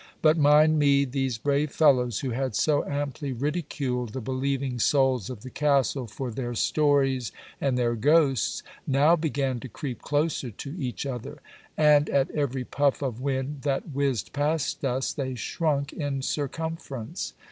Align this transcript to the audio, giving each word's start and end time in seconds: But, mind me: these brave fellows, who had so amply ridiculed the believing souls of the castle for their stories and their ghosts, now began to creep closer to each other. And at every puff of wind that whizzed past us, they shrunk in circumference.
But, 0.23 0.35
mind 0.35 0.79
me: 0.79 1.05
these 1.05 1.37
brave 1.37 1.69
fellows, 1.71 2.21
who 2.21 2.31
had 2.31 2.55
so 2.55 2.83
amply 2.85 3.31
ridiculed 3.33 4.13
the 4.13 4.19
believing 4.19 4.79
souls 4.79 5.29
of 5.29 5.43
the 5.43 5.51
castle 5.51 6.07
for 6.07 6.31
their 6.31 6.55
stories 6.55 7.31
and 7.61 7.77
their 7.77 7.93
ghosts, 7.93 8.63
now 8.87 9.15
began 9.15 9.59
to 9.59 9.69
creep 9.69 10.01
closer 10.01 10.49
to 10.49 10.75
each 10.75 11.05
other. 11.05 11.37
And 11.77 12.09
at 12.09 12.31
every 12.31 12.63
puff 12.65 13.03
of 13.03 13.21
wind 13.21 13.61
that 13.61 13.89
whizzed 13.91 14.33
past 14.33 14.83
us, 14.83 15.13
they 15.13 15.35
shrunk 15.35 15.93
in 15.93 16.23
circumference. 16.23 17.33